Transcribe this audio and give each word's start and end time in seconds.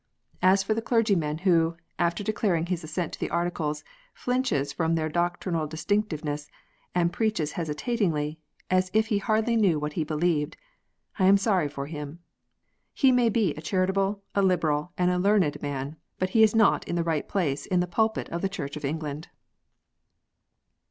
As 0.41 0.63
for 0.63 0.73
the 0.73 0.81
clergyman 0.81 1.37
who, 1.45 1.77
after 1.99 2.23
declaring 2.23 2.65
his 2.65 2.83
assent 2.83 3.13
to 3.13 3.19
the 3.19 3.29
Articles, 3.29 3.83
flinches 4.15 4.73
from 4.73 4.95
their 4.95 5.09
doctrinal 5.09 5.67
distinctness, 5.67 6.49
and 6.95 7.13
preaches 7.13 7.51
hesitatingly, 7.51 8.39
as 8.71 8.89
if 8.95 9.05
he 9.13 9.19
hardly 9.19 9.55
knew 9.55 9.77
what 9.77 9.93
he 9.93 10.03
believed, 10.03 10.57
I 11.19 11.25
am 11.25 11.37
sorry 11.37 11.67
for 11.67 11.85
him. 11.85 12.17
He 12.95 13.11
may 13.11 13.29
be 13.29 13.53
a 13.53 13.61
charitable, 13.61 14.23
a 14.33 14.41
liberal, 14.41 14.91
and 14.97 15.11
a 15.11 15.19
learned 15.19 15.61
man, 15.61 15.97
but 16.17 16.31
he 16.31 16.41
is 16.41 16.55
not 16.55 16.87
in 16.87 16.95
the 16.95 17.03
right 17.03 17.27
place 17.29 17.67
in 17.67 17.79
the 17.79 17.85
pulpit 17.85 18.27
of 18.29 18.41
the 18.41 18.49
Church 18.49 18.75
of 18.75 18.83
England. 18.83 19.27